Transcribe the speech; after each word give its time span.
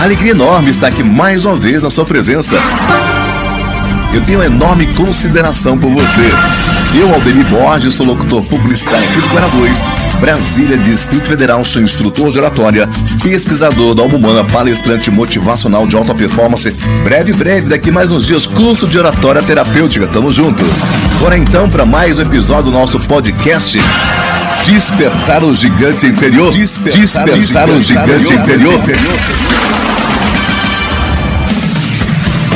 Alegria 0.00 0.30
enorme 0.30 0.70
estar 0.70 0.86
aqui 0.86 1.02
mais 1.02 1.44
uma 1.44 1.56
vez 1.56 1.82
na 1.82 1.90
sua 1.90 2.04
presença. 2.04 2.56
Eu 4.14 4.20
tenho 4.22 4.40
enorme 4.40 4.86
consideração 4.94 5.76
por 5.76 5.90
você. 5.90 6.22
Eu, 6.94 7.12
Aldemir 7.12 7.46
Borges, 7.48 7.94
sou 7.94 8.06
locutor 8.06 8.44
publicitário 8.44 9.04
aqui 9.04 9.20
do 9.20 9.28
Guará 9.28 9.48
2, 9.48 9.82
Brasília, 10.20 10.78
Distrito 10.78 11.26
Federal, 11.26 11.64
sou 11.64 11.82
instrutor 11.82 12.30
de 12.30 12.38
oratória, 12.38 12.88
pesquisador 13.22 13.92
da 13.94 14.02
alma 14.02 14.16
humana, 14.16 14.44
palestrante 14.44 15.10
motivacional 15.10 15.84
de 15.84 15.96
alta 15.96 16.14
performance. 16.14 16.70
Breve, 17.02 17.32
breve, 17.32 17.68
daqui 17.68 17.90
mais 17.90 18.12
uns 18.12 18.24
dias, 18.24 18.46
curso 18.46 18.86
de 18.86 18.96
oratória 18.96 19.42
terapêutica. 19.42 20.06
Tamo 20.06 20.30
juntos. 20.30 20.66
Bora 21.18 21.36
então 21.36 21.68
para 21.68 21.84
mais 21.84 22.18
um 22.18 22.22
episódio 22.22 22.70
do 22.70 22.70
nosso 22.70 23.00
podcast. 23.00 23.78
Despertar 24.64 25.42
o 25.44 25.54
gigante 25.54 26.06
inferior. 26.06 26.52
Despertar, 26.52 27.24
Despertar 27.24 27.70
o 27.70 27.80
gigante 27.80 28.34
inferior. 28.34 28.80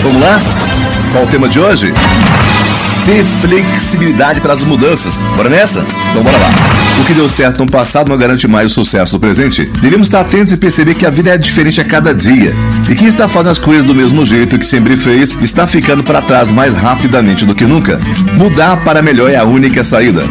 Vamos 0.03 0.23
lá? 0.23 0.41
Qual 1.13 1.25
o 1.25 1.27
tema 1.29 1.49
de 1.49 1.59
hoje? 1.59 1.93
Ter 3.07 3.25
flexibilidade 3.41 4.41
para 4.41 4.53
as 4.53 4.63
mudanças. 4.63 5.21
Bora 5.37 5.49
nessa? 5.49 5.85
Então 6.11 6.23
bora 6.23 6.37
lá. 6.37 6.51
O 7.01 7.05
que 7.05 7.15
deu 7.15 7.29
certo 7.29 7.59
no 7.59 7.67
passado 7.67 8.11
não 8.11 8.19
garante 8.19 8.47
mais 8.47 8.67
o 8.67 8.75
sucesso 8.75 9.13
do 9.13 9.21
presente. 9.21 9.65
Devemos 9.81 10.09
estar 10.09 10.21
atentos 10.21 10.53
e 10.53 10.57
perceber 10.57 10.95
que 10.95 11.07
a 11.07 11.11
vida 11.11 11.31
é 11.31 11.39
diferente 11.39 11.81
a 11.81 11.85
cada 11.85 12.15
dia. 12.15 12.55
E 12.89 12.95
quem 12.95 13.09
está 13.09 13.27
fazendo 13.29 13.53
as 13.53 13.59
coisas 13.59 13.85
do 13.85 13.95
mesmo 13.95 14.25
jeito 14.25 14.59
que 14.59 14.67
sempre 14.67 14.97
fez 14.97 15.35
está 15.41 15.67
ficando 15.67 16.05
para 16.05 16.21
trás 16.21 16.51
mais 16.51 16.75
rapidamente 16.75 17.45
do 17.45 17.55
que 17.55 17.65
nunca. 17.65 17.99
Mudar 18.35 18.77
para 18.85 19.01
melhor 19.03 19.31
é 19.31 19.37
a 19.37 19.45
única 19.45 19.83
saída. 19.83 20.23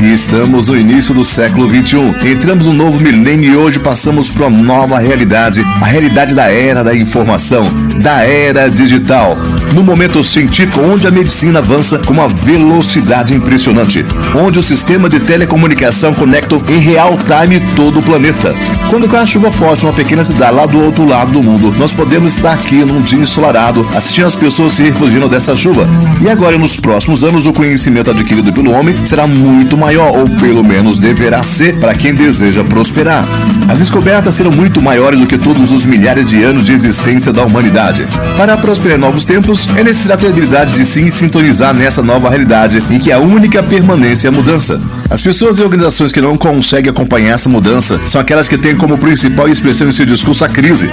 E 0.00 0.12
estamos 0.12 0.68
no 0.68 0.76
início 0.76 1.12
do 1.12 1.24
século 1.24 1.66
21. 1.66 2.14
Entramos 2.24 2.66
no 2.66 2.72
novo 2.72 3.00
milênio 3.00 3.52
e 3.52 3.56
hoje 3.56 3.80
passamos 3.80 4.30
para 4.30 4.46
uma 4.46 4.62
nova 4.62 4.98
realidade, 4.98 5.60
a 5.80 5.86
realidade 5.86 6.34
da 6.34 6.50
era 6.50 6.84
da 6.84 6.94
informação, 6.94 7.64
da 8.00 8.22
era 8.22 8.70
digital. 8.70 9.36
No 9.74 9.82
momento 9.82 10.22
científico 10.22 10.80
onde 10.80 11.06
a 11.06 11.10
medicina 11.10 11.58
avança 11.58 11.98
com 11.98 12.12
uma 12.12 12.28
velocidade 12.28 13.34
impressionante, 13.34 14.04
onde 14.36 14.58
o 14.58 14.62
sistema 14.62 15.08
de 15.08 15.18
telecomunicação 15.18 16.14
conecta 16.14 16.54
em 16.68 16.78
real 16.78 17.16
time 17.16 17.60
todo 17.74 17.98
o 17.98 18.02
planeta. 18.02 18.54
Quando 18.90 19.06
cai 19.06 19.20
a 19.20 19.26
chuva 19.26 19.50
forte 19.50 19.84
numa 19.84 19.92
pequena 19.92 20.24
cidade 20.24 20.56
lá 20.56 20.64
do 20.64 20.82
outro 20.82 21.06
lado 21.06 21.30
do 21.30 21.42
mundo, 21.42 21.74
nós 21.76 21.92
podemos 21.92 22.34
estar 22.34 22.54
aqui 22.54 22.76
num 22.76 23.02
dia 23.02 23.18
ensolarado, 23.18 23.86
assistindo 23.94 24.24
as 24.26 24.34
pessoas 24.34 24.72
se 24.72 24.82
refugiando 24.82 25.28
dessa 25.28 25.54
chuva. 25.54 25.86
E 26.22 26.28
agora, 26.28 26.56
nos 26.56 26.74
próximos 26.74 27.22
anos, 27.22 27.44
o 27.44 27.52
conhecimento 27.52 28.10
adquirido 28.10 28.50
pelo 28.50 28.72
homem 28.72 28.96
será 29.06 29.26
muito 29.26 29.76
maior, 29.76 30.16
ou 30.16 30.26
pelo 30.40 30.64
menos 30.64 30.96
deverá 30.96 31.42
ser, 31.42 31.78
para 31.78 31.94
quem 31.94 32.14
deseja 32.14 32.64
prosperar. 32.64 33.26
As 33.68 33.78
descobertas 33.78 34.34
serão 34.34 34.50
muito 34.50 34.82
maiores 34.82 35.20
do 35.20 35.26
que 35.26 35.36
todos 35.36 35.70
os 35.70 35.84
milhares 35.84 36.30
de 36.30 36.42
anos 36.42 36.64
de 36.64 36.72
existência 36.72 37.30
da 37.30 37.44
humanidade. 37.44 38.06
Para 38.38 38.56
prosperar 38.56 38.96
em 38.96 39.00
novos 39.00 39.26
tempos, 39.26 39.68
é 39.76 39.84
necessário 39.84 40.22
ter 40.22 40.28
a 40.28 40.30
habilidade 40.30 40.72
de 40.72 40.86
sim 40.86 41.10
sintonizar 41.10 41.74
nessa 41.74 42.02
nova 42.02 42.30
realidade 42.30 42.82
em 42.90 42.98
que 42.98 43.12
a 43.12 43.18
única 43.18 43.62
permanência 43.62 44.28
é 44.28 44.30
a 44.30 44.32
mudança. 44.32 44.80
As 45.10 45.20
pessoas 45.20 45.58
e 45.58 45.62
organizações 45.62 46.10
que 46.12 46.22
não 46.22 46.36
conseguem 46.36 46.90
acompanhar 46.90 47.34
essa 47.34 47.50
mudança 47.50 48.00
são 48.08 48.20
aquelas 48.20 48.48
que 48.48 48.56
têm 48.56 48.77
como 48.78 48.96
principal 48.96 49.48
expressão 49.48 49.88
em 49.88 49.92
seu 49.92 50.06
discurso 50.06 50.44
a 50.44 50.48
crise. 50.48 50.88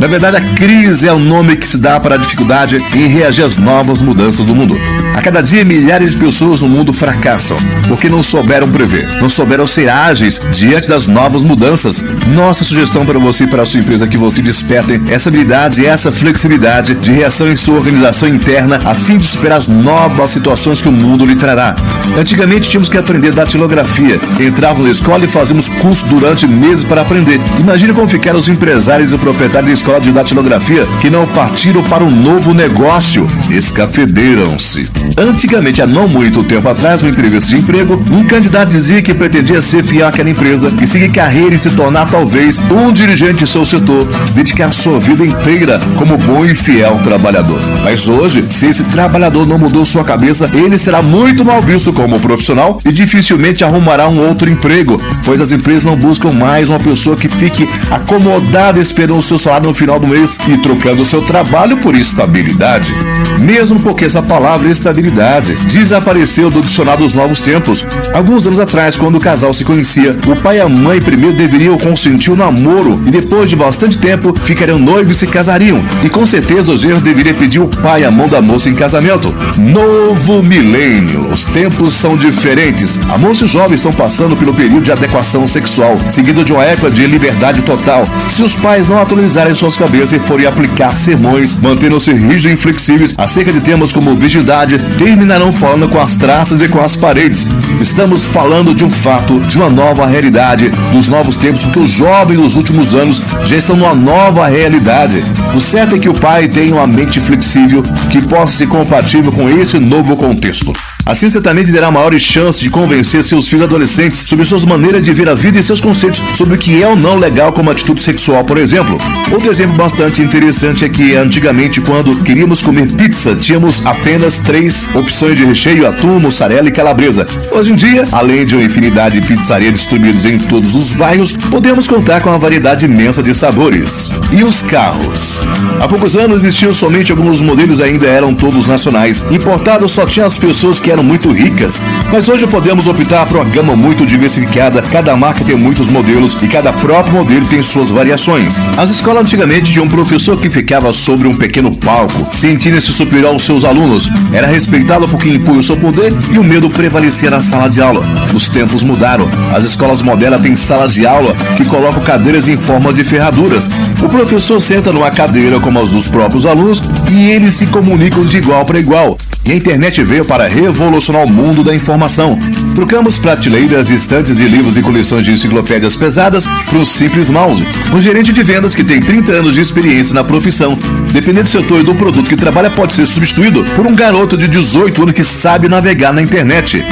Na 0.00 0.06
verdade, 0.06 0.36
a 0.36 0.54
crise 0.54 1.08
é 1.08 1.12
o 1.12 1.18
nome 1.18 1.56
que 1.56 1.68
se 1.68 1.76
dá 1.76 1.98
para 2.00 2.14
a 2.14 2.18
dificuldade 2.18 2.76
em 2.76 3.08
reagir 3.08 3.44
às 3.44 3.56
novas 3.56 4.00
mudanças 4.00 4.46
do 4.46 4.54
mundo. 4.54 4.74
A 5.14 5.22
cada 5.22 5.40
dia, 5.40 5.64
milhares 5.64 6.10
de 6.10 6.16
pessoas 6.16 6.60
no 6.60 6.68
mundo 6.68 6.92
fracassam 6.92 7.56
porque 7.86 8.08
não 8.08 8.22
souberam 8.22 8.68
prever, 8.68 9.06
não 9.20 9.28
souberam 9.28 9.66
ser 9.66 9.88
ágeis 9.88 10.40
diante 10.52 10.88
das 10.88 11.06
novas 11.06 11.42
mudanças. 11.42 12.04
Nossa 12.34 12.64
sugestão 12.64 13.06
para 13.06 13.18
você 13.18 13.44
e 13.44 13.46
para 13.46 13.62
a 13.62 13.66
sua 13.66 13.80
empresa 13.80 14.04
é 14.04 14.08
que 14.08 14.16
você 14.16 14.42
despertem 14.42 15.00
essa 15.08 15.28
habilidade 15.28 15.82
e 15.82 15.86
essa 15.86 16.10
flexibilidade 16.10 16.94
de 16.94 17.12
reação 17.12 17.48
em 17.48 17.56
sua 17.56 17.76
organização 17.76 18.28
interna 18.28 18.80
a 18.84 18.94
fim 18.94 19.16
de 19.18 19.26
superar 19.26 19.58
as 19.58 19.68
novas 19.68 20.32
situações 20.32 20.82
que 20.82 20.88
o 20.88 20.92
mundo 20.92 21.24
lhe 21.24 21.36
trará. 21.36 21.76
Antigamente 22.18 22.68
tínhamos 22.68 22.88
que 22.88 22.98
aprender 22.98 23.32
datilografia. 23.32 24.20
Entrávamos 24.40 24.86
na 24.86 24.90
escola 24.90 25.24
e 25.24 25.28
fazíamos 25.28 25.68
curso 25.68 26.04
durante 26.06 26.46
meses 26.46 26.84
para 26.84 27.02
aprender. 27.02 27.40
Imagine 27.60 27.92
como 27.92 28.08
ficaram 28.08 28.38
os 28.38 28.48
empresários 28.48 29.12
e 29.12 29.18
proprietários 29.18 29.68
da 29.68 29.72
escola 29.72 30.00
de 30.00 30.10
datilografia 30.10 30.86
que 31.00 31.08
não 31.08 31.26
partiram 31.28 31.82
para 31.84 32.02
um 32.02 32.10
novo 32.10 32.52
negócio. 32.52 33.28
Escafederam-se. 33.50 35.03
Antigamente, 35.16 35.80
há 35.80 35.86
não 35.86 36.08
muito 36.08 36.42
tempo 36.42 36.68
atrás, 36.68 37.00
uma 37.00 37.10
entrevista 37.10 37.50
de 37.50 37.56
emprego, 37.56 38.02
um 38.10 38.24
candidato 38.24 38.70
dizia 38.70 39.00
que 39.00 39.14
pretendia 39.14 39.62
ser 39.62 39.82
fiel 39.82 40.08
àquela 40.08 40.28
empresa 40.28 40.72
e 40.82 40.86
seguir 40.86 41.10
carreira 41.10 41.54
e 41.54 41.58
se 41.58 41.70
tornar 41.70 42.10
talvez 42.10 42.58
um 42.58 42.92
dirigente 42.92 43.44
em 43.44 43.46
seu 43.46 43.64
setor, 43.64 44.06
dedicar 44.34 44.72
sua 44.72 44.98
vida 44.98 45.24
inteira 45.24 45.80
como 45.96 46.16
bom 46.18 46.44
e 46.44 46.54
fiel 46.54 47.00
trabalhador. 47.02 47.60
Mas 47.82 48.08
hoje, 48.08 48.44
se 48.50 48.66
esse 48.66 48.84
trabalhador 48.84 49.46
não 49.46 49.58
mudou 49.58 49.86
sua 49.86 50.04
cabeça, 50.04 50.50
ele 50.52 50.78
será 50.78 51.00
muito 51.00 51.44
mal 51.44 51.62
visto 51.62 51.92
como 51.92 52.18
profissional 52.18 52.78
e 52.84 52.92
dificilmente 52.92 53.64
arrumará 53.64 54.08
um 54.08 54.18
outro 54.18 54.50
emprego, 54.50 55.00
pois 55.24 55.40
as 55.40 55.52
empresas 55.52 55.84
não 55.84 55.96
buscam 55.96 56.32
mais 56.32 56.70
uma 56.70 56.80
pessoa 56.80 57.16
que 57.16 57.28
fique 57.28 57.68
acomodada 57.90 58.80
esperando 58.80 59.18
o 59.18 59.22
seu 59.22 59.38
salário 59.38 59.68
no 59.68 59.74
final 59.74 60.00
do 60.00 60.06
mês 60.06 60.38
e 60.48 60.58
trocando 60.58 61.04
seu 61.04 61.22
trabalho 61.22 61.76
por 61.78 61.94
estabilidade. 61.94 62.94
Mesmo 63.38 63.78
porque 63.80 64.04
essa 64.04 64.22
palavra 64.22 64.68
estabilidade 64.94 65.54
desapareceu 65.66 66.50
do 66.50 66.60
dicionário 66.60 67.02
dos 67.02 67.14
novos 67.14 67.40
tempos. 67.40 67.84
Alguns 68.14 68.46
anos 68.46 68.60
atrás, 68.60 68.96
quando 68.96 69.16
o 69.16 69.20
casal 69.20 69.52
se 69.52 69.64
conhecia, 69.64 70.16
o 70.26 70.36
pai 70.36 70.58
e 70.58 70.60
a 70.60 70.68
mãe 70.68 71.00
primeiro 71.00 71.36
deveriam 71.36 71.76
consentir 71.76 72.30
o 72.30 72.36
namoro 72.36 73.00
e 73.06 73.10
depois 73.10 73.50
de 73.50 73.56
bastante 73.56 73.98
tempo 73.98 74.32
ficariam 74.38 74.78
noivos 74.78 75.16
e 75.16 75.20
se 75.20 75.26
casariam. 75.26 75.82
E 76.02 76.08
com 76.08 76.24
certeza 76.24 76.72
o 76.72 76.76
genro 76.76 77.00
deveria 77.00 77.34
pedir 77.34 77.58
o 77.58 77.66
pai 77.66 78.04
a 78.04 78.10
mão 78.10 78.28
da 78.28 78.40
moça 78.40 78.68
em 78.68 78.74
casamento. 78.74 79.34
Novo 79.56 80.42
milênio. 80.42 81.28
Os 81.28 81.44
tempos 81.44 81.94
são 81.94 82.16
diferentes. 82.16 82.98
A 83.08 83.18
moça 83.18 83.42
e 83.42 83.46
o 83.46 83.48
jovem 83.48 83.74
estão 83.74 83.92
passando 83.92 84.36
pelo 84.36 84.54
período 84.54 84.84
de 84.84 84.92
adequação 84.92 85.46
sexual, 85.46 85.98
seguido 86.08 86.44
de 86.44 86.52
uma 86.52 86.64
época 86.64 86.90
de 86.90 87.06
liberdade 87.06 87.62
total. 87.62 88.04
Se 88.30 88.42
os 88.42 88.54
pais 88.54 88.88
não 88.88 89.00
atualizarem 89.00 89.54
suas 89.54 89.76
cabeças 89.76 90.12
e 90.12 90.18
forem 90.20 90.46
aplicar 90.46 90.96
sermões, 90.96 91.56
mantendo-se 91.56 92.12
rígidos 92.12 92.44
e 92.44 92.52
inflexíveis 92.52 93.14
acerca 93.16 93.52
de 93.52 93.60
temas 93.60 93.92
como 93.92 94.14
virgindade, 94.14 94.83
terminarão 94.98 95.52
falando 95.52 95.88
com 95.88 95.98
as 96.00 96.16
traças 96.16 96.62
e 96.62 96.68
com 96.68 96.80
as 96.80 96.96
paredes. 96.96 97.48
Estamos 97.80 98.24
falando 98.24 98.74
de 98.74 98.84
um 98.84 98.90
fato, 98.90 99.40
de 99.40 99.58
uma 99.58 99.68
nova 99.68 100.06
realidade, 100.06 100.70
dos 100.92 101.08
novos 101.08 101.36
tempos, 101.36 101.62
porque 101.62 101.80
os 101.80 101.90
jovens 101.90 102.36
dos 102.36 102.56
últimos 102.56 102.94
anos 102.94 103.20
já 103.44 103.56
estão 103.56 103.76
numa 103.76 103.94
nova 103.94 104.46
realidade. 104.46 105.22
O 105.54 105.60
certo 105.60 105.96
é 105.96 105.98
que 105.98 106.08
o 106.08 106.14
pai 106.14 106.48
tenha 106.48 106.74
uma 106.74 106.86
mente 106.86 107.20
flexível 107.20 107.82
que 108.10 108.22
possa 108.22 108.52
ser 108.52 108.68
compatível 108.68 109.32
com 109.32 109.48
esse 109.48 109.78
novo 109.78 110.16
contexto. 110.16 110.72
Assim, 111.06 111.28
certamente 111.28 111.70
terá 111.70 111.90
maiores 111.90 112.22
chances 112.22 112.60
de 112.62 112.70
convencer 112.70 113.22
seus 113.22 113.46
filhos 113.46 113.64
adolescentes 113.64 114.24
sobre 114.26 114.46
suas 114.46 114.64
maneiras 114.64 115.04
de 115.04 115.12
ver 115.12 115.28
a 115.28 115.34
vida 115.34 115.58
e 115.58 115.62
seus 115.62 115.78
conceitos 115.78 116.22
sobre 116.34 116.54
o 116.54 116.58
que 116.58 116.82
é 116.82 116.88
ou 116.88 116.96
não 116.96 117.16
legal 117.16 117.52
como 117.52 117.70
atitude 117.70 118.02
sexual, 118.02 118.42
por 118.42 118.56
exemplo. 118.56 118.96
Outro 119.30 119.50
exemplo 119.50 119.76
bastante 119.76 120.22
interessante 120.22 120.82
é 120.82 120.88
que 120.88 121.14
antigamente, 121.14 121.78
quando 121.78 122.16
queríamos 122.22 122.62
comer 122.62 122.90
pizza, 122.92 123.36
tínhamos 123.36 123.84
apenas 123.84 124.38
três 124.38 124.88
opções 124.94 125.36
de 125.36 125.44
recheio: 125.44 125.86
atum, 125.86 126.18
mussarela 126.18 126.68
e 126.68 126.72
calabresa. 126.72 127.26
Hoje 127.52 127.72
em 127.72 127.76
dia, 127.76 128.08
além 128.10 128.46
de 128.46 128.54
uma 128.54 128.64
infinidade 128.64 129.20
de 129.20 129.26
pizzarias 129.26 129.74
distribuídas 129.74 130.24
em 130.24 130.38
todos 130.38 130.74
os 130.74 130.92
bairros, 130.92 131.32
podemos 131.32 131.86
contar 131.86 132.22
com 132.22 132.30
uma 132.30 132.38
variedade 132.38 132.86
imensa 132.86 133.22
de 133.22 133.34
sabores. 133.34 134.10
E 134.32 134.42
os 134.42 134.62
carros? 134.62 135.36
Há 135.80 135.86
poucos 135.86 136.16
anos 136.16 136.42
existiam 136.42 136.72
somente 136.72 137.12
alguns 137.12 137.42
modelos 137.42 137.82
ainda 137.82 138.06
eram 138.06 138.34
todos 138.34 138.66
nacionais. 138.66 139.22
Importados 139.30 139.92
só 139.92 140.06
tinham 140.06 140.26
as 140.26 140.38
pessoas 140.38 140.80
que 140.80 140.93
eram 140.94 141.02
muito 141.02 141.30
ricas. 141.32 141.82
Mas 142.10 142.28
hoje 142.28 142.46
podemos 142.46 142.86
optar 142.86 143.26
por 143.26 143.36
uma 143.36 143.44
gama 143.44 143.76
muito 143.76 144.06
diversificada, 144.06 144.80
cada 144.80 145.16
marca 145.16 145.44
tem 145.44 145.56
muitos 145.56 145.88
modelos 145.88 146.36
e 146.40 146.46
cada 146.46 146.72
próprio 146.72 147.14
modelo 147.14 147.44
tem 147.46 147.62
suas 147.62 147.90
variações. 147.90 148.56
As 148.78 148.90
escolas 148.90 149.24
antigamente 149.24 149.72
tinham 149.72 149.86
um 149.86 149.88
professor 149.88 150.38
que 150.38 150.48
ficava 150.48 150.92
sobre 150.92 151.26
um 151.26 151.36
pequeno 151.36 151.76
palco, 151.76 152.34
sentindo-se 152.34 152.92
superior 152.92 153.32
aos 153.32 153.42
seus 153.42 153.64
alunos. 153.64 154.08
Era 154.32 154.46
respeitado 154.46 155.08
por 155.08 155.20
quem 155.20 155.34
impunha 155.34 155.58
o 155.58 155.62
seu 155.62 155.76
poder 155.76 156.12
e 156.32 156.38
o 156.38 156.44
medo 156.44 156.68
prevalecia 156.68 157.30
na 157.30 157.42
sala 157.42 157.68
de 157.68 157.82
aula. 157.82 158.04
Os 158.32 158.48
tempos 158.48 158.82
mudaram. 158.82 159.28
As 159.52 159.64
escolas 159.64 160.00
modernas 160.00 160.40
têm 160.40 160.54
salas 160.54 160.94
de 160.94 161.06
aula 161.06 161.34
que 161.56 161.64
colocam 161.64 162.02
cadeiras 162.02 162.46
em 162.46 162.56
forma 162.56 162.92
de 162.92 163.02
ferraduras. 163.02 163.68
O 164.00 164.08
professor 164.08 164.60
senta 164.60 164.92
numa 164.92 165.10
cadeira 165.10 165.58
como 165.58 165.80
as 165.80 165.90
dos 165.90 166.06
próprios 166.06 166.46
alunos 166.46 166.80
e 167.10 167.30
eles 167.30 167.54
se 167.54 167.66
comunicam 167.66 168.24
de 168.24 168.36
igual 168.36 168.64
para 168.64 168.78
igual. 168.78 169.18
E 169.46 169.52
a 169.52 169.54
internet 169.54 170.02
veio 170.02 170.24
para 170.24 170.46
revolucionar 170.46 171.22
o 171.22 171.30
mundo 171.30 171.62
da 171.62 171.74
informação. 171.74 172.38
Trocamos 172.74 173.18
prateleiras, 173.18 173.90
estantes 173.90 174.38
de 174.38 174.48
livros 174.48 174.76
e 174.76 174.82
coleções 174.82 175.24
de 175.24 175.32
enciclopédias 175.32 175.94
pesadas 175.94 176.46
por 176.46 176.78
um 176.78 176.84
simples 176.84 177.28
mouse. 177.28 177.66
Um 177.94 178.00
gerente 178.00 178.32
de 178.32 178.42
vendas 178.42 178.74
que 178.74 178.82
tem 178.82 179.00
30 179.00 179.32
anos 179.32 179.52
de 179.52 179.60
experiência 179.60 180.14
na 180.14 180.24
profissão, 180.24 180.78
dependendo 181.12 181.44
do 181.44 181.50
setor 181.50 181.80
e 181.80 181.84
do 181.84 181.94
produto 181.94 182.28
que 182.28 182.36
trabalha, 182.36 182.70
pode 182.70 182.94
ser 182.94 183.06
substituído 183.06 183.64
por 183.74 183.86
um 183.86 183.94
garoto 183.94 184.36
de 184.36 184.48
18 184.48 185.02
anos 185.02 185.14
que 185.14 185.24
sabe 185.24 185.68
navegar 185.68 186.12
na 186.12 186.22
internet. 186.22 186.82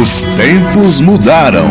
Os 0.00 0.22
tempos 0.22 1.00
mudaram. 1.00 1.68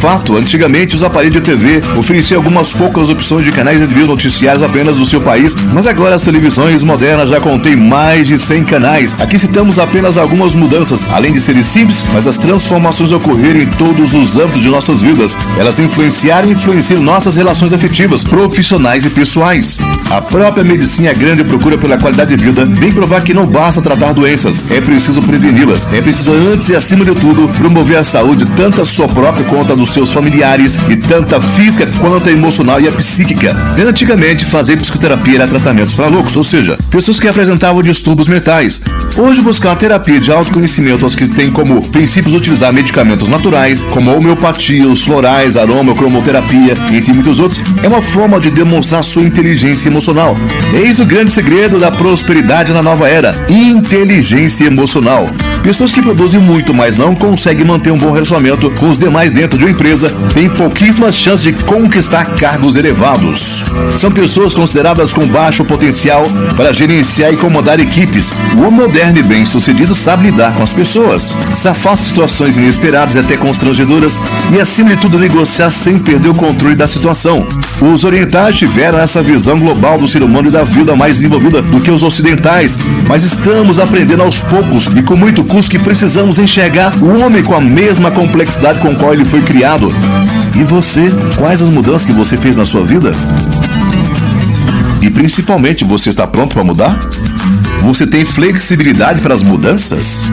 Fato, 0.00 0.34
antigamente 0.34 0.96
os 0.96 1.02
aparelhos 1.02 1.34
de 1.34 1.42
TV 1.42 1.82
ofereciam 1.98 2.38
algumas 2.38 2.72
poucas 2.72 3.10
opções 3.10 3.44
de 3.44 3.52
canais 3.52 3.82
exibindo 3.82 4.06
noticiários 4.06 4.62
apenas 4.62 4.96
do 4.96 5.04
seu 5.04 5.20
país, 5.20 5.54
mas 5.74 5.86
agora 5.86 6.14
as 6.14 6.22
televisões 6.22 6.82
modernas 6.82 7.28
já 7.28 7.38
contêm 7.38 7.76
mais 7.76 8.26
de 8.26 8.38
100 8.38 8.64
canais. 8.64 9.14
Aqui 9.20 9.38
citamos 9.38 9.78
apenas 9.78 10.16
algumas 10.16 10.54
mudanças, 10.54 11.04
além 11.12 11.34
de 11.34 11.40
serem 11.42 11.62
simples, 11.62 12.02
mas 12.14 12.26
as 12.26 12.38
transformações 12.38 13.12
ocorreram 13.12 13.60
em 13.60 13.66
todos 13.66 14.14
os 14.14 14.38
âmbitos 14.38 14.62
de 14.62 14.70
nossas 14.70 15.02
vidas. 15.02 15.36
Elas 15.58 15.78
influenciaram 15.78 16.48
e 16.48 16.52
influenciam 16.52 17.02
nossas 17.02 17.36
relações 17.36 17.74
afetivas, 17.74 18.24
profissionais 18.24 19.04
e 19.04 19.10
pessoais. 19.10 19.78
A 20.08 20.22
própria 20.22 20.64
medicina 20.64 21.10
a 21.10 21.12
grande 21.12 21.44
procura 21.44 21.76
pela 21.76 21.98
qualidade 21.98 22.34
de 22.34 22.42
vida 22.42 22.64
vem 22.64 22.90
provar 22.90 23.20
que 23.20 23.34
não 23.34 23.44
basta 23.44 23.82
tratar 23.82 24.14
doenças, 24.14 24.64
é 24.70 24.80
preciso 24.80 25.20
preveni-las. 25.20 25.86
É 25.92 26.00
preciso 26.00 26.32
antes 26.32 26.70
e 26.70 26.74
acima 26.76 27.04
de 27.04 27.14
tudo 27.16 27.48
promover 27.58 27.98
a 27.98 28.04
saúde 28.04 28.46
tanto 28.56 28.80
a 28.80 28.84
sua 28.84 29.06
própria 29.08 29.44
quanto 29.44 29.72
a 29.72 29.76
dos 29.76 29.89
seus 29.90 30.12
familiares 30.12 30.76
e 30.88 30.96
tanto 30.96 31.36
a 31.36 31.40
física 31.40 31.86
quanto 31.98 32.28
a 32.28 32.32
emocional 32.32 32.80
e 32.80 32.88
a 32.88 32.92
psíquica. 32.92 33.56
Antigamente 33.78 34.44
fazer 34.44 34.76
psicoterapia 34.76 35.36
era 35.36 35.48
tratamentos 35.48 35.94
para 35.94 36.06
loucos, 36.06 36.36
ou 36.36 36.44
seja, 36.44 36.78
pessoas 36.90 37.18
que 37.18 37.28
apresentavam 37.28 37.82
distúrbios 37.82 38.28
mentais. 38.28 38.80
Hoje 39.16 39.40
buscar 39.40 39.74
terapia 39.76 40.20
de 40.20 40.30
autoconhecimento 40.30 41.04
aos 41.04 41.14
que 41.14 41.28
têm 41.28 41.50
como 41.50 41.82
princípios 41.88 42.34
utilizar 42.34 42.72
medicamentos 42.72 43.28
naturais, 43.28 43.82
como 43.82 44.10
a 44.10 44.14
homeopatia, 44.14 44.86
os 44.86 45.02
florais, 45.02 45.56
aroma, 45.56 45.94
cromoterapia, 45.94 46.74
entre 46.92 47.12
muitos 47.12 47.40
outros, 47.40 47.60
é 47.82 47.88
uma 47.88 48.02
forma 48.02 48.38
de 48.38 48.50
demonstrar 48.50 49.02
sua 49.02 49.22
inteligência 49.22 49.88
emocional. 49.88 50.36
Eis 50.72 51.00
o 51.00 51.04
grande 51.04 51.30
segredo 51.30 51.78
da 51.78 51.90
prosperidade 51.90 52.72
na 52.72 52.82
nova 52.82 53.08
era: 53.08 53.34
inteligência 53.48 54.64
emocional. 54.64 55.26
Pessoas 55.62 55.92
que 55.92 56.00
produzem 56.00 56.40
muito, 56.40 56.72
mas 56.72 56.96
não 56.96 57.14
conseguem 57.14 57.66
manter 57.66 57.90
um 57.90 57.98
bom 57.98 58.12
relacionamento 58.12 58.70
com 58.72 58.88
os 58.88 58.98
demais 58.98 59.32
dentro 59.32 59.58
de 59.58 59.64
uma 59.64 59.70
empresa 59.80 60.12
têm 60.34 60.50
pouquíssimas 60.50 61.16
chances 61.16 61.42
de 61.42 61.64
conquistar 61.64 62.26
cargos 62.36 62.76
elevados. 62.76 63.64
São 63.96 64.10
pessoas 64.10 64.52
consideradas 64.52 65.14
com 65.14 65.26
baixo 65.26 65.64
potencial 65.64 66.24
para 66.54 66.70
gerenciar 66.70 67.32
e 67.32 67.36
comandar 67.38 67.80
equipes. 67.80 68.30
O 68.58 68.60
homem 68.60 68.80
moderno 68.80 69.18
e 69.18 69.22
bem-sucedido 69.22 69.94
sabe 69.94 70.24
lidar 70.24 70.52
com 70.52 70.62
as 70.62 70.74
pessoas, 70.74 71.34
se 71.54 71.66
afasta 71.66 72.02
de 72.02 72.10
situações 72.10 72.58
inesperadas 72.58 73.14
e 73.14 73.20
até 73.20 73.38
constrangedoras 73.38 74.18
e, 74.54 74.60
acima 74.60 74.90
de 74.90 74.96
tudo, 74.96 75.18
negociar 75.18 75.70
sem 75.70 75.98
perder 75.98 76.28
o 76.28 76.34
controle 76.34 76.74
da 76.74 76.86
situação. 76.86 77.46
Os 77.80 78.04
orientais 78.04 78.58
tiveram 78.58 78.98
essa 78.98 79.22
visão 79.22 79.58
global 79.58 79.96
do 79.96 80.06
ser 80.06 80.22
humano 80.22 80.48
e 80.48 80.50
da 80.50 80.62
vida 80.62 80.94
mais 80.94 81.16
desenvolvida 81.16 81.62
do 81.62 81.80
que 81.80 81.90
os 81.90 82.02
ocidentais, 82.02 82.78
mas 83.08 83.24
estamos 83.24 83.78
aprendendo 83.78 84.22
aos 84.22 84.42
poucos 84.42 84.90
e 84.94 85.02
com 85.02 85.16
muito 85.16 85.42
custo 85.42 85.70
que 85.70 85.78
precisamos 85.78 86.38
enxergar 86.38 86.92
o 87.02 87.24
homem 87.24 87.42
com 87.42 87.54
a 87.54 87.60
mesma 87.60 88.10
complexidade 88.10 88.78
com 88.80 88.94
qual 88.94 89.14
ele 89.14 89.24
foi 89.24 89.40
criado. 89.40 89.69
E 90.58 90.64
você, 90.64 91.12
quais 91.36 91.62
as 91.62 91.68
mudanças 91.68 92.04
que 92.04 92.12
você 92.12 92.36
fez 92.36 92.56
na 92.56 92.64
sua 92.64 92.84
vida? 92.84 93.12
E 95.00 95.08
principalmente, 95.08 95.84
você 95.84 96.08
está 96.08 96.26
pronto 96.26 96.54
para 96.54 96.64
mudar? 96.64 96.98
Você 97.82 98.04
tem 98.04 98.24
flexibilidade 98.24 99.20
para 99.20 99.32
as 99.32 99.44
mudanças? 99.44 100.28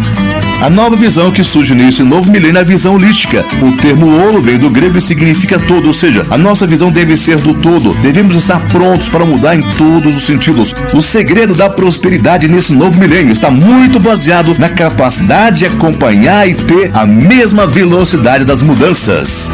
A 0.60 0.72
nova 0.72 0.96
visão 0.96 1.32
que 1.32 1.44
surge 1.44 1.76
nesse 1.76 2.02
novo 2.02 2.32
milênio 2.32 2.58
é 2.58 2.62
a 2.62 2.64
visão 2.64 2.96
holística. 2.96 3.46
O 3.62 3.78
termo 3.78 4.08
holo 4.18 4.42
vem 4.42 4.58
do 4.58 4.72
grego 4.72 4.98
e 4.98 5.02
significa 5.02 5.60
todo, 5.60 5.86
ou 5.86 5.94
seja, 5.94 6.26
a 6.32 6.38
nossa 6.38 6.66
visão 6.66 6.92
deve 6.92 7.16
ser 7.16 7.38
do 7.38 7.54
todo. 7.54 7.94
Devemos 8.02 8.36
estar 8.36 8.60
prontos 8.70 9.08
para 9.08 9.24
mudar 9.24 9.56
em 9.56 9.62
todos 9.78 10.18
os 10.18 10.24
sentidos. 10.24 10.74
O 10.96 11.02
segredo 11.02 11.54
da 11.54 11.70
prosperidade 11.70 12.48
nesse 12.48 12.74
novo 12.74 13.00
milênio 13.00 13.34
está 13.34 13.52
muito 13.52 14.00
baseado 14.00 14.58
na 14.58 14.68
capacidade 14.68 15.60
de 15.60 15.66
acompanhar 15.68 16.50
e 16.50 16.56
ter 16.56 16.90
a 16.92 17.06
mesma 17.06 17.68
velocidade 17.68 18.44
das 18.44 18.64
mudanças. 18.64 19.52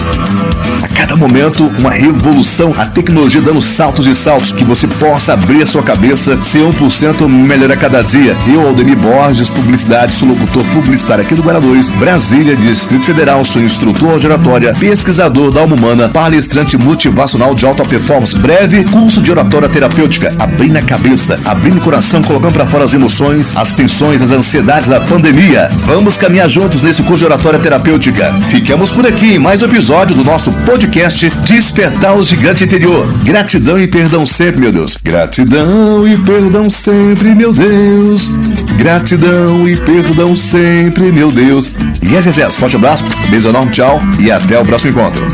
Momento, 1.16 1.72
uma 1.78 1.92
revolução, 1.92 2.74
a 2.78 2.86
tecnologia 2.86 3.42
dando 3.42 3.62
saltos 3.62 4.08
e 4.08 4.16
saltos, 4.16 4.52
que 4.52 4.64
você 4.64 4.88
possa 4.88 5.34
abrir 5.34 5.62
a 5.62 5.66
sua 5.66 5.84
cabeça, 5.84 6.42
ser 6.44 6.64
1% 6.64 7.28
melhor 7.28 7.72
a 7.72 7.78
cada 7.78 8.02
dia. 8.02 8.36
Eu, 8.48 8.68
Aldemir 8.68 8.98
Borges, 8.98 9.50
publicidade, 9.50 10.14
sou 10.14 10.30
locutor 10.30 10.64
publicitário 10.74 11.24
aqui 11.24 11.36
do 11.36 11.44
Guarulhos, 11.44 11.88
Brasília, 11.90 12.56
Distrito 12.56 13.06
Federal, 13.06 13.46
sou 13.46 13.62
instrutor 13.62 14.20
de 14.20 14.28
oratória, 14.28 14.74
pesquisador 14.74 15.52
da 15.52 15.62
alma 15.62 15.76
humana, 15.76 16.10
palestrante 16.10 16.78
motivacional 16.78 17.54
de 17.54 17.66
alta 17.66 17.86
performance, 17.86 18.36
breve 18.36 18.84
curso 18.86 19.22
de 19.22 19.32
oratória 19.32 19.70
terapêutica, 19.70 20.34
abrindo 20.40 20.78
a 20.78 20.82
cabeça, 20.82 21.40
abrindo 21.46 21.78
o 21.78 21.82
coração, 21.82 22.22
colocando 22.22 22.54
para 22.54 22.66
fora 22.66 22.86
as 22.86 22.94
emoções, 22.94 23.56
as 23.56 23.72
tensões, 23.74 24.22
as 24.22 24.32
ansiedades 24.32 24.90
da 24.90 25.00
pandemia. 25.00 25.70
Vamos 25.80 26.18
caminhar 26.18 26.50
juntos 26.50 26.82
nesse 26.82 27.04
curso 27.04 27.20
de 27.20 27.26
oratória 27.26 27.60
terapêutica. 27.60 28.34
Ficamos 28.50 28.92
por 28.92 29.06
aqui 29.06 29.36
em 29.36 29.40
mais 29.40 29.62
um 29.62 29.66
episódio 29.66 30.16
do 30.16 30.24
nosso 30.24 30.52
podcast 30.52 31.03
Despertar 31.04 32.16
o 32.16 32.24
Gigante 32.24 32.64
Interior. 32.64 33.06
Gratidão 33.24 33.78
e 33.78 33.86
perdão 33.88 34.26
sempre, 34.26 34.62
meu 34.62 34.72
Deus. 34.72 34.96
Gratidão 35.04 36.08
e 36.08 36.18
perdão 36.18 36.70
sempre, 36.70 37.36
meu 37.36 37.52
Deus. 37.52 38.32
Gratidão 38.78 39.68
e 39.68 39.76
perdão 39.76 40.34
sempre, 40.34 41.12
meu 41.12 41.30
Deus. 41.30 41.70
Yes, 42.02 42.26
yes, 42.26 42.38
yes. 42.38 42.56
Forte 42.56 42.78
abraço, 42.78 43.04
beijo 43.30 43.50
enorme, 43.50 43.72
tchau 43.72 44.00
e 44.22 44.32
até 44.32 44.58
o 44.58 44.64
próximo 44.64 44.92
encontro. 44.92 45.28